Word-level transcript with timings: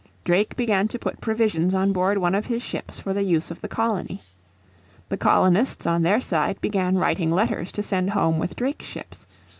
Drake 0.23 0.55
began 0.55 0.87
to 0.87 0.97
put 0.97 1.21
provisions 1.21 1.75
on 1.75 1.93
board 1.93 2.17
one 2.17 2.33
of 2.33 2.47
his 2.47 2.63
ships 2.63 2.99
for 2.99 3.13
the 3.13 3.21
use 3.21 3.51
of 3.51 3.61
the 3.61 3.67
colony. 3.67 4.19
The 5.09 5.17
colonists 5.17 5.85
on 5.85 6.01
their 6.01 6.19
side 6.19 6.59
began 6.59 6.97
writing 6.97 7.29
letters 7.31 7.71
to 7.73 7.83
send 7.83 8.09
home 8.09 8.39
with 8.39 8.55
Drake's 8.55 8.87
ships. 8.87 9.27